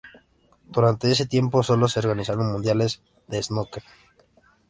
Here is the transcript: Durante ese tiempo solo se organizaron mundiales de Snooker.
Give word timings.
Durante 0.65 1.11
ese 1.11 1.27
tiempo 1.27 1.61
solo 1.61 1.87
se 1.87 1.99
organizaron 1.99 2.51
mundiales 2.51 3.03
de 3.27 3.43
Snooker. 3.43 3.83